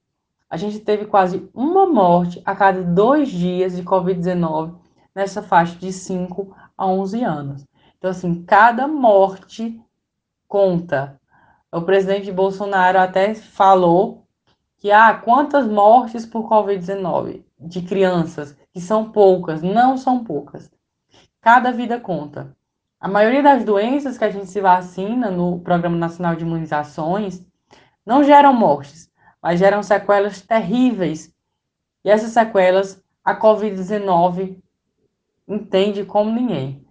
A 0.48 0.56
gente 0.56 0.80
teve 0.80 1.06
quase 1.06 1.48
uma 1.54 1.86
morte 1.86 2.42
a 2.44 2.56
cada 2.56 2.82
dois 2.82 3.28
dias 3.30 3.76
de 3.76 3.82
Covid-19 3.82 4.74
nessa 5.14 5.42
faixa 5.42 5.76
de 5.76 5.92
5 5.92 6.54
a 6.76 6.86
11 6.86 7.22
anos. 7.22 7.66
Então, 7.98 8.10
assim, 8.10 8.42
cada 8.44 8.88
morte 8.88 9.80
conta. 10.48 11.20
O 11.70 11.82
presidente 11.82 12.32
Bolsonaro 12.32 12.98
até 12.98 13.34
falou 13.34 14.26
que 14.78 14.90
há 14.90 15.08
ah, 15.08 15.14
quantas 15.14 15.68
mortes 15.68 16.24
por 16.24 16.48
Covid-19 16.48 17.44
de 17.60 17.82
crianças, 17.82 18.56
que 18.72 18.80
são 18.80 19.12
poucas, 19.12 19.62
não 19.62 19.96
são 19.96 20.24
poucas. 20.24 20.70
Cada 21.40 21.70
vida 21.70 22.00
conta. 22.00 22.56
A 23.00 23.08
maioria 23.08 23.42
das 23.42 23.64
doenças 23.64 24.18
que 24.18 24.24
a 24.24 24.30
gente 24.30 24.44
se 24.44 24.60
vacina 24.60 25.30
no 25.30 25.58
Programa 25.60 25.96
Nacional 25.96 26.36
de 26.36 26.44
Imunizações 26.44 27.42
não 28.04 28.22
geram 28.22 28.52
mortes, 28.52 29.10
mas 29.42 29.58
geram 29.58 29.82
sequelas 29.82 30.42
terríveis. 30.42 31.34
E 32.04 32.10
essas 32.10 32.32
sequelas 32.32 33.02
a 33.24 33.34
Covid-19 33.34 34.58
entende 35.48 36.04
como 36.04 36.30
ninguém. 36.30 36.86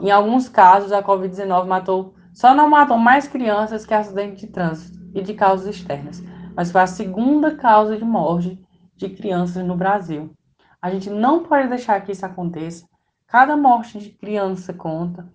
Em 0.00 0.10
alguns 0.10 0.48
casos, 0.48 0.92
a 0.92 1.02
Covid-19 1.02 1.66
matou, 1.66 2.14
só 2.32 2.54
não 2.54 2.70
matou 2.70 2.96
mais 2.96 3.28
crianças 3.28 3.84
que 3.84 3.92
acidente 3.92 4.46
de 4.46 4.46
trânsito 4.46 4.98
e 5.14 5.20
de 5.20 5.34
causas 5.34 5.76
externas, 5.76 6.22
mas 6.56 6.72
foi 6.72 6.80
a 6.80 6.86
segunda 6.86 7.54
causa 7.54 7.98
de 7.98 8.04
morte 8.04 8.58
de 8.96 9.10
crianças 9.10 9.62
no 9.62 9.76
Brasil. 9.76 10.32
A 10.80 10.90
gente 10.90 11.10
não 11.10 11.42
pode 11.42 11.68
deixar 11.68 12.00
que 12.00 12.12
isso 12.12 12.24
aconteça. 12.24 12.88
Cada 13.26 13.56
morte 13.56 13.98
de 13.98 14.10
criança 14.10 14.72
conta. 14.72 15.28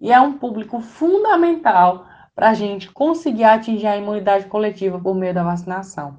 E 0.00 0.12
é 0.12 0.20
um 0.20 0.38
público 0.38 0.80
fundamental 0.80 2.06
para 2.34 2.50
a 2.50 2.54
gente 2.54 2.90
conseguir 2.90 3.44
atingir 3.44 3.86
a 3.86 3.96
imunidade 3.96 4.46
coletiva 4.46 4.98
por 4.98 5.14
meio 5.14 5.34
da 5.34 5.42
vacinação. 5.42 6.18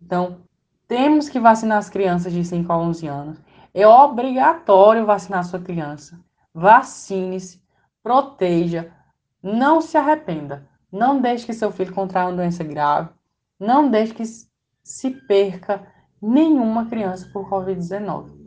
Então, 0.00 0.38
temos 0.86 1.28
que 1.28 1.40
vacinar 1.40 1.78
as 1.78 1.88
crianças 1.88 2.32
de 2.32 2.44
5 2.44 2.70
a 2.70 2.78
11 2.78 3.06
anos. 3.06 3.38
É 3.72 3.86
obrigatório 3.86 5.06
vacinar 5.06 5.44
sua 5.44 5.60
criança. 5.60 6.20
Vacine-se, 6.52 7.62
proteja, 8.02 8.92
não 9.42 9.80
se 9.80 9.96
arrependa. 9.96 10.68
Não 10.90 11.20
deixe 11.20 11.46
que 11.46 11.54
seu 11.54 11.72
filho 11.72 11.94
contraia 11.94 12.28
uma 12.28 12.36
doença 12.36 12.62
grave. 12.62 13.08
Não 13.58 13.90
deixe 13.90 14.12
que 14.12 14.24
se 14.82 15.10
perca 15.26 15.86
nenhuma 16.20 16.86
criança 16.86 17.30
por 17.32 17.48
Covid-19. 17.48 18.41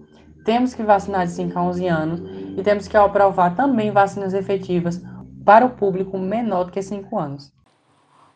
Temos 0.46 0.76
que 0.76 0.84
vacinar 0.84 1.26
de 1.26 1.32
5 1.34 1.58
a 1.58 1.64
11 1.64 1.88
anos 1.88 2.22
e 2.56 2.62
temos 2.62 2.88
que 2.88 2.96
aprovar 2.96 3.56
também 3.56 3.90
vacinas 3.90 4.32
efetivas 4.32 5.02
para 5.44 5.66
o 5.66 5.72
público 5.72 6.20
menor 6.20 6.66
do 6.66 6.72
que 6.72 6.84
5 6.84 7.18
anos. 7.18 7.52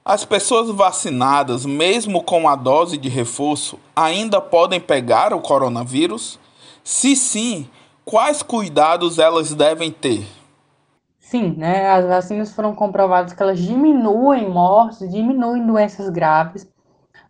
As 0.04 0.26
pessoas 0.26 0.72
vacinadas, 0.72 1.68
mesmo 1.68 2.24
com 2.24 2.50
a 2.50 2.56
dose 2.56 2.98
de 2.98 3.08
reforço, 3.08 3.78
ainda 3.96 4.42
podem 4.42 4.80
pegar 4.80 5.36
o 5.36 5.40
coronavírus? 5.40 6.40
Se 6.84 7.16
sim, 7.16 7.70
quais 8.04 8.42
cuidados 8.42 9.20
elas 9.20 9.54
devem 9.54 9.92
ter? 9.92 10.26
Sim, 11.20 11.54
né? 11.56 11.92
As 11.92 12.08
vacinas 12.08 12.56
foram 12.56 12.74
comprovadas 12.74 13.34
que 13.34 13.44
elas 13.44 13.60
diminuem 13.60 14.50
mortes, 14.50 15.08
diminuem 15.12 15.64
doenças 15.64 16.10
graves, 16.10 16.68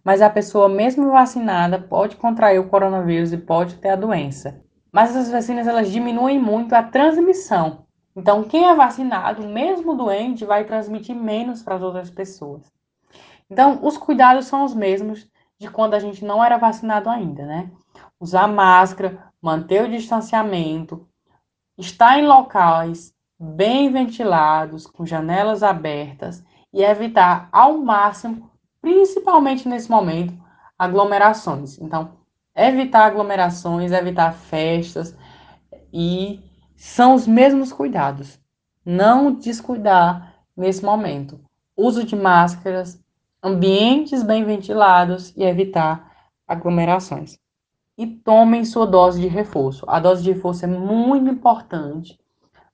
mas 0.05 0.21
a 0.21 0.29
pessoa 0.29 0.69
mesmo 0.69 1.11
vacinada 1.11 1.77
pode 1.79 2.15
contrair 2.15 2.59
o 2.59 2.69
coronavírus 2.69 3.33
e 3.33 3.37
pode 3.37 3.75
ter 3.75 3.89
a 3.89 3.97
doença. 3.97 4.68
Mas 4.91 5.11
essas 5.11 5.31
vacinas 5.31 5.67
elas 5.67 5.91
diminuem 5.91 6.39
muito 6.39 6.73
a 6.73 6.83
transmissão, 6.83 7.85
então, 8.19 8.43
quem 8.43 8.65
é 8.65 8.75
vacinado, 8.75 9.47
mesmo 9.47 9.95
doente, 9.95 10.43
vai 10.43 10.65
transmitir 10.65 11.15
menos 11.15 11.63
para 11.63 11.75
as 11.75 11.81
outras 11.81 12.09
pessoas. 12.09 12.69
Então, 13.49 13.79
os 13.81 13.97
cuidados 13.97 14.45
são 14.45 14.65
os 14.65 14.73
mesmos 14.75 15.25
de 15.57 15.69
quando 15.69 15.93
a 15.93 15.99
gente 15.99 16.25
não 16.25 16.43
era 16.43 16.57
vacinado 16.57 17.09
ainda, 17.09 17.45
né? 17.45 17.71
Usar 18.19 18.45
máscara, 18.45 19.31
manter 19.41 19.85
o 19.85 19.89
distanciamento, 19.89 21.07
estar 21.77 22.19
em 22.19 22.27
locais 22.27 23.13
bem 23.39 23.89
ventilados, 23.89 24.85
com 24.85 25.05
janelas 25.05 25.63
abertas 25.63 26.43
e 26.73 26.83
evitar 26.83 27.47
ao 27.53 27.77
máximo, 27.77 28.51
principalmente 28.81 29.65
nesse 29.65 29.89
momento, 29.89 30.37
aglomerações. 30.77 31.79
Então, 31.79 32.18
evitar 32.55 33.05
aglomerações, 33.05 33.91
evitar 33.91 34.33
festas 34.33 35.15
e 35.93 36.39
são 36.75 37.13
os 37.13 37.27
mesmos 37.27 37.71
cuidados. 37.73 38.39
Não 38.85 39.33
descuidar 39.33 40.35
nesse 40.55 40.83
momento. 40.83 41.39
Uso 41.75 42.03
de 42.03 42.15
máscaras, 42.15 42.99
ambientes 43.41 44.23
bem 44.23 44.43
ventilados 44.43 45.35
e 45.35 45.43
evitar 45.43 46.11
aglomerações. 46.47 47.37
E 47.97 48.07
tomem 48.07 48.65
sua 48.65 48.87
dose 48.87 49.21
de 49.21 49.27
reforço. 49.27 49.85
A 49.87 49.99
dose 49.99 50.23
de 50.23 50.31
reforço 50.31 50.65
é 50.65 50.67
muito 50.67 51.29
importante 51.29 52.19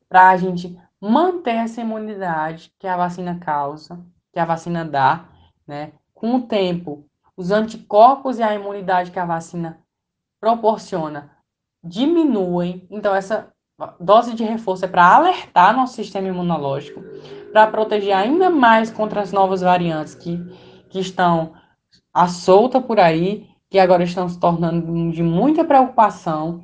para 0.08 0.30
a 0.30 0.38
gente 0.38 0.80
manter 1.02 1.56
essa 1.56 1.82
imunidade 1.82 2.72
que 2.80 2.88
a 2.88 2.96
vacina 2.96 3.38
causa, 3.40 4.00
que 4.32 4.40
a 4.40 4.46
vacina 4.46 4.86
dá, 4.86 5.26
né? 5.68 5.94
Com 6.14 6.36
o 6.36 6.42
tempo, 6.44 7.06
os 7.38 7.52
anticorpos 7.52 8.40
e 8.40 8.44
a 8.44 8.54
imunidade 8.54 9.12
que 9.12 9.20
a 9.20 9.26
vacina 9.26 9.80
proporciona 10.40 11.32
diminuem. 11.84 12.88
Então, 12.90 13.14
essa 13.14 13.52
dose 14.00 14.34
de 14.34 14.44
reforço 14.44 14.86
é 14.86 14.88
para 14.88 15.16
alertar 15.16 15.76
nosso 15.76 15.96
sistema 15.96 16.28
imunológico, 16.28 17.02
para 17.52 17.68
proteger 17.68 18.16
ainda 18.16 18.50
mais 18.50 18.90
contra 18.90 19.22
as 19.22 19.32
novas 19.32 19.62
variantes 19.62 20.16
que, 20.16 20.38
que 20.90 21.00
estão 21.00 21.54
à 22.14 22.28
solta 22.28 22.80
por 22.80 23.00
aí, 23.00 23.50
que 23.70 23.78
agora 23.78 24.04
estão 24.04 24.30
se 24.30 24.40
tornando 24.40 25.12
de 25.12 25.22
muita 25.22 25.64
preocupação, 25.64 26.64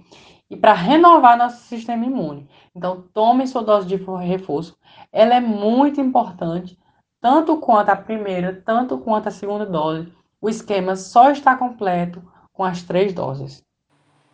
e 0.49 0.57
para 0.57 0.73
renovar 0.73 1.37
nosso 1.37 1.63
sistema 1.63 2.05
imune. 2.05 2.47
Então, 2.75 3.05
tome 3.13 3.47
sua 3.47 3.63
dose 3.63 3.87
de 3.87 3.95
reforço. 3.95 4.77
Ela 5.09 5.35
é 5.35 5.39
muito 5.39 6.01
importante, 6.01 6.77
tanto 7.21 7.55
quanto 7.57 7.89
a 7.89 7.95
primeira, 7.95 8.61
tanto 8.65 8.97
quanto 8.97 9.27
a 9.27 9.31
segunda 9.31 9.65
dose. 9.65 10.11
O 10.41 10.49
esquema 10.49 10.95
só 10.95 11.29
está 11.29 11.55
completo 11.55 12.21
com 12.51 12.63
as 12.63 12.81
três 12.81 13.13
doses. 13.13 13.63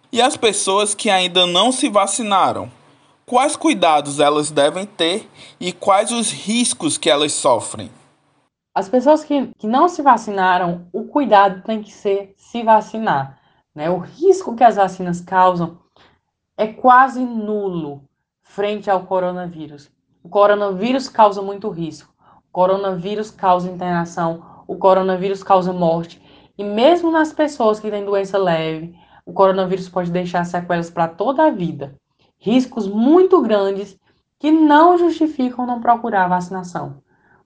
E 0.09 0.21
as 0.21 0.37
pessoas 0.37 0.95
que 0.95 1.09
ainda 1.09 1.45
não 1.45 1.71
se 1.71 1.89
vacinaram? 1.89 2.71
Quais 3.25 3.57
cuidados 3.57 4.21
elas 4.21 4.49
devem 4.49 4.85
ter 4.85 5.29
e 5.59 5.73
quais 5.73 6.13
os 6.13 6.31
riscos 6.31 6.97
que 6.97 7.09
elas 7.09 7.33
sofrem? 7.33 7.91
As 8.73 8.87
pessoas 8.87 9.23
que, 9.23 9.47
que 9.57 9.67
não 9.67 9.89
se 9.89 10.01
vacinaram, 10.01 10.87
o 10.93 11.03
cuidado 11.03 11.61
tem 11.63 11.83
que 11.83 11.91
ser 11.91 12.33
se 12.37 12.63
vacinar. 12.63 13.37
Né? 13.75 13.89
O 13.89 13.97
risco 13.97 14.55
que 14.55 14.63
as 14.63 14.77
vacinas 14.77 15.19
causam 15.19 15.77
é 16.55 16.67
quase 16.67 17.19
nulo 17.19 18.01
frente 18.43 18.89
ao 18.89 19.05
coronavírus. 19.05 19.91
O 20.23 20.29
coronavírus 20.29 21.09
causa 21.09 21.41
muito 21.41 21.69
risco. 21.69 22.13
O 22.49 22.51
coronavírus 22.51 23.29
causa 23.29 23.69
internação. 23.69 24.56
O 24.67 24.75
coronavírus 24.75 25.41
causa 25.41 25.71
morte. 25.71 26.21
E 26.57 26.63
mesmo 26.63 27.11
nas 27.11 27.31
pessoas 27.31 27.79
que 27.79 27.89
têm 27.89 28.03
doença 28.03 28.37
leve, 28.37 28.93
o 29.25 29.33
coronavírus 29.33 29.87
pode 29.89 30.11
deixar 30.11 30.43
sequelas 30.45 30.89
para 30.89 31.07
toda 31.07 31.45
a 31.45 31.51
vida. 31.51 31.95
Riscos 32.37 32.87
muito 32.87 33.41
grandes 33.41 33.97
que 34.39 34.51
não 34.51 34.97
justificam 34.97 35.65
não 35.65 35.81
procurar 35.81 36.25
a 36.25 36.29
vacinação. 36.29 37.01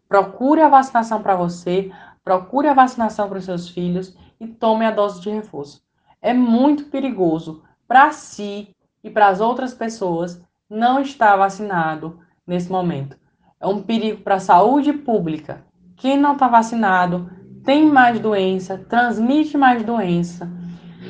Procure 0.07 0.61
a 0.61 0.69
vacinação 0.69 1.21
para 1.21 1.35
você, 1.35 1.91
procure 2.23 2.67
a 2.67 2.73
vacinação 2.73 3.29
para 3.29 3.37
os 3.37 3.45
seus 3.45 3.69
filhos 3.69 4.15
e 4.39 4.47
tome 4.47 4.85
a 4.85 4.91
dose 4.91 5.21
de 5.21 5.29
reforço. 5.29 5.81
É 6.21 6.33
muito 6.33 6.85
perigoso 6.85 7.63
para 7.87 8.11
si 8.11 8.75
e 9.03 9.09
para 9.09 9.27
as 9.27 9.39
outras 9.39 9.73
pessoas 9.73 10.41
não 10.69 11.01
estar 11.01 11.35
vacinado 11.35 12.19
nesse 12.45 12.71
momento. 12.71 13.17
É 13.59 13.67
um 13.67 13.81
perigo 13.81 14.21
para 14.21 14.35
a 14.35 14.39
saúde 14.39 14.93
pública. 14.93 15.65
Quem 16.01 16.17
não 16.17 16.33
está 16.33 16.49
vacinado 16.49 17.31
tem 17.63 17.85
mais 17.85 18.19
doença, 18.19 18.77
transmite 18.89 19.57
mais 19.57 19.81
doença 19.83 20.51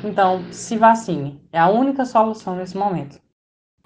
então, 0.04 0.44
se 0.50 0.76
vacine. 0.76 1.40
É 1.52 1.58
a 1.58 1.68
única 1.68 2.04
solução 2.04 2.56
nesse 2.56 2.76
momento. 2.76 3.20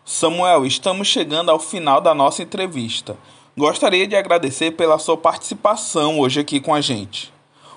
Samuel, 0.05 0.65
estamos 0.65 1.09
chegando 1.09 1.51
ao 1.51 1.59
final 1.59 2.01
da 2.01 2.15
nossa 2.15 2.43
entrevista. 2.43 3.17
Gostaria 3.57 4.07
de 4.07 4.15
agradecer 4.15 4.73
pela 4.73 4.99
sua 4.99 5.17
participação 5.17 6.21
hoje 6.21 6.41
aqui 6.41 6.61
com 6.61 6.75
a 6.75 6.81
gente. 6.81 7.33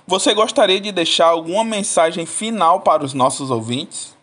Você 0.06 0.34
gostaria 0.34 0.80
de 0.80 0.92
deixar 0.92 1.28
alguma 1.28 1.64
mensagem 1.64 2.26
final 2.26 2.82
para 2.82 3.04
os 3.04 3.14
nossos 3.14 3.52
ouvintes? 3.52 4.18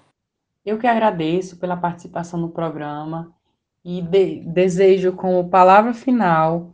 Eu 0.65 0.79
que 0.79 0.87
agradeço 0.87 1.57
pela 1.57 1.77
participação 1.77 2.41
no 2.41 2.49
programa 2.49 3.33
e 3.85 4.03
de 4.03 4.41
desejo 4.41 5.13
como 5.13 5.49
palavra 5.49 5.95
final 5.95 6.71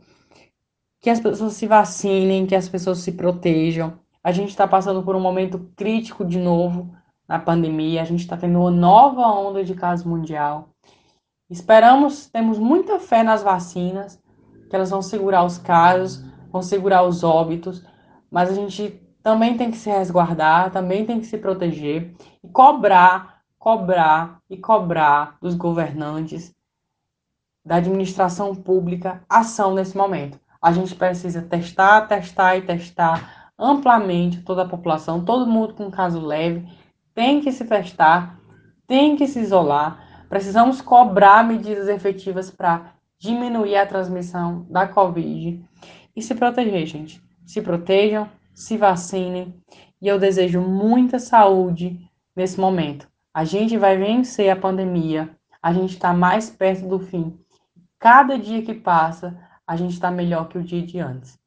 que 1.03 1.09
as 1.09 1.19
pessoas 1.19 1.51
se 1.51 1.67
vacinem, 1.67 2.45
que 2.45 2.55
as 2.55 2.69
pessoas 2.69 2.99
se 2.99 3.11
protejam. 3.11 3.99
A 4.23 4.31
gente 4.31 4.51
está 4.51 4.65
passando 4.65 5.03
por 5.03 5.17
um 5.17 5.19
momento 5.19 5.69
crítico 5.75 6.23
de 6.23 6.39
novo 6.39 6.95
na 7.27 7.37
pandemia, 7.37 8.01
a 8.01 8.05
gente 8.05 8.21
está 8.21 8.37
tendo 8.37 8.57
uma 8.57 8.71
nova 8.71 9.21
onda 9.27 9.65
de 9.65 9.75
casos 9.75 10.05
mundial. 10.05 10.69
Esperamos, 11.49 12.27
temos 12.27 12.57
muita 12.57 12.99
fé 12.99 13.21
nas 13.21 13.43
vacinas, 13.43 14.17
que 14.69 14.75
elas 14.77 14.91
vão 14.91 15.01
segurar 15.01 15.43
os 15.43 15.57
casos, 15.57 16.23
vão 16.49 16.61
segurar 16.61 17.03
os 17.03 17.21
óbitos, 17.21 17.85
mas 18.31 18.49
a 18.49 18.53
gente 18.53 18.97
também 19.21 19.57
tem 19.57 19.71
que 19.71 19.77
se 19.77 19.89
resguardar, 19.89 20.71
também 20.71 21.05
tem 21.05 21.19
que 21.19 21.25
se 21.25 21.37
proteger 21.37 22.15
e 22.41 22.47
cobrar, 22.47 23.41
cobrar 23.59 24.39
e 24.49 24.55
cobrar 24.55 25.35
dos 25.41 25.53
governantes, 25.53 26.55
da 27.65 27.75
administração 27.75 28.55
pública, 28.55 29.21
ação 29.27 29.73
nesse 29.73 29.97
momento. 29.97 30.42
A 30.63 30.71
gente 30.71 30.95
precisa 30.95 31.41
testar, 31.41 32.07
testar 32.07 32.55
e 32.55 32.61
testar 32.61 33.51
amplamente 33.59 34.41
toda 34.43 34.61
a 34.61 34.67
população, 34.67 35.25
todo 35.25 35.45
mundo 35.45 35.73
com 35.73 35.91
caso 35.91 36.25
leve, 36.25 36.65
tem 37.13 37.41
que 37.41 37.51
se 37.51 37.65
testar, 37.65 38.39
tem 38.87 39.17
que 39.17 39.27
se 39.27 39.41
isolar. 39.41 40.25
Precisamos 40.29 40.79
cobrar 40.79 41.45
medidas 41.45 41.89
efetivas 41.89 42.49
para 42.49 42.93
diminuir 43.19 43.75
a 43.75 43.85
transmissão 43.85 44.65
da 44.69 44.87
Covid 44.87 45.61
e 46.15 46.21
se 46.21 46.33
proteger, 46.33 46.85
gente. 46.85 47.21
Se 47.45 47.61
protejam, 47.61 48.29
se 48.53 48.77
vacinem 48.77 49.53
e 50.01 50.07
eu 50.07 50.17
desejo 50.17 50.61
muita 50.61 51.19
saúde 51.19 51.99
nesse 52.33 52.57
momento. 52.57 53.05
A 53.33 53.43
gente 53.43 53.77
vai 53.77 53.97
vencer 53.97 54.49
a 54.49 54.55
pandemia, 54.55 55.29
a 55.61 55.73
gente 55.73 55.95
está 55.95 56.13
mais 56.13 56.49
perto 56.49 56.87
do 56.87 56.99
fim. 56.99 57.37
Cada 57.99 58.39
dia 58.39 58.61
que 58.61 58.73
passa, 58.73 59.37
a 59.67 59.75
gente 59.75 59.93
está 59.93 60.11
melhor 60.11 60.47
que 60.47 60.57
o 60.57 60.63
dia 60.63 60.81
de 60.81 60.99
antes. 60.99 61.37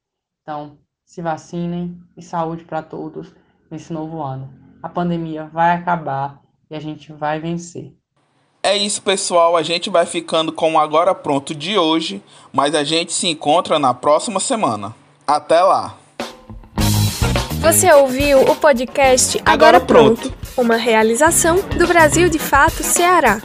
Então, 0.43 0.79
se 1.05 1.23
vacinem 1.23 2.01
e 2.17 2.23
saúde 2.23 2.65
para 2.65 2.83
todos 2.83 3.35
nesse 3.71 3.93
novo 3.93 4.23
ano 4.23 4.67
a 4.87 4.89
pandemia 4.89 5.51
vai 5.53 5.73
acabar 5.73 6.41
e 6.71 6.77
a 6.77 6.81
gente 6.81 7.13
vai 7.13 7.41
vencer. 7.41 7.93
É 8.63 8.77
isso, 8.77 9.03
pessoal. 9.03 9.57
A 9.57 9.63
gente 9.63 9.91
vai 9.91 10.07
ficando 10.07 10.53
com 10.53 10.75
o 10.75 10.79
Agora 10.79 11.15
Pronto 11.15 11.55
de 11.55 11.77
hoje, 11.77 12.23
mas 12.53 12.75
a 12.75 12.83
gente 12.83 13.13
se 13.13 13.27
encontra 13.27 13.79
na 13.79 13.93
próxima 13.93 14.41
semana. 14.41 14.95
Até 15.27 15.61
lá! 15.61 15.97
Você 17.61 17.93
ouviu 17.93 18.43
o 18.43 18.55
podcast 18.55 19.39
Agora, 19.41 19.79
Agora 19.79 19.81
Pronto, 19.81 20.33
uma 20.57 20.77
realização 20.77 21.57
do 21.77 21.87
Brasil 21.87 22.29
de 22.29 22.39
Fato 22.39 22.83
Ceará. 22.85 23.41